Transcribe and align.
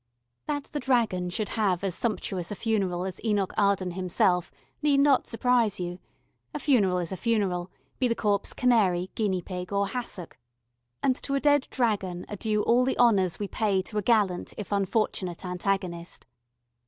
That 0.47 0.63
the 0.63 0.79
dragon 0.79 1.29
should 1.29 1.49
have 1.49 1.83
as 1.83 1.93
sumptuous 1.93 2.49
a 2.49 2.55
funeral 2.55 3.05
as 3.05 3.23
Enoch 3.23 3.53
Arden 3.55 3.91
himself, 3.91 4.51
need 4.81 4.99
not 4.99 5.27
surprise 5.27 5.79
you: 5.79 5.99
a 6.55 6.59
funeral 6.59 6.97
is 6.97 7.11
a 7.11 7.15
funeral, 7.15 7.69
be 7.99 8.07
the 8.07 8.15
corpse 8.15 8.51
canary, 8.51 9.11
guinea 9.13 9.43
pig, 9.43 9.71
or 9.71 9.89
hassock, 9.89 10.39
and 11.03 11.15
to 11.17 11.35
a 11.35 11.39
dead 11.39 11.67
dragon 11.69 12.25
are 12.29 12.35
due 12.35 12.63
all 12.63 12.83
the 12.83 12.97
honours 12.97 13.37
we 13.37 13.47
pay 13.47 13.83
to 13.83 13.99
a 13.99 14.01
gallant 14.01 14.55
if 14.57 14.71
unfortunate 14.71 15.45
antagonist. 15.45 16.25